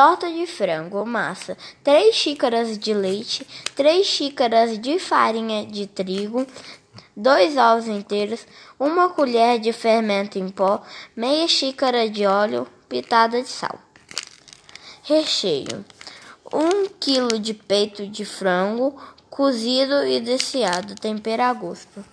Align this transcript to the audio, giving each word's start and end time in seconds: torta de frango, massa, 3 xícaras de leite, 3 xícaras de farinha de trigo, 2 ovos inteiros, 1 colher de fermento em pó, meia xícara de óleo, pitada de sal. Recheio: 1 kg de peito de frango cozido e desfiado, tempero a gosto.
torta 0.00 0.30
de 0.30 0.46
frango, 0.46 1.04
massa, 1.04 1.58
3 1.84 2.16
xícaras 2.16 2.78
de 2.78 2.94
leite, 2.94 3.46
3 3.76 4.06
xícaras 4.06 4.78
de 4.78 4.98
farinha 4.98 5.66
de 5.66 5.86
trigo, 5.86 6.46
2 7.14 7.58
ovos 7.58 7.86
inteiros, 7.86 8.46
1 8.80 9.10
colher 9.10 9.60
de 9.60 9.74
fermento 9.74 10.38
em 10.38 10.48
pó, 10.48 10.80
meia 11.14 11.46
xícara 11.46 12.08
de 12.08 12.26
óleo, 12.26 12.66
pitada 12.88 13.42
de 13.42 13.48
sal. 13.50 13.78
Recheio: 15.02 15.84
1 16.50 16.88
kg 16.98 17.38
de 17.38 17.52
peito 17.52 18.06
de 18.06 18.24
frango 18.24 18.96
cozido 19.28 20.06
e 20.06 20.18
desfiado, 20.18 20.94
tempero 20.94 21.42
a 21.42 21.52
gosto. 21.52 22.02